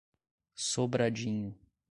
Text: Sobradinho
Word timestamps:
Sobradinho 0.55 1.53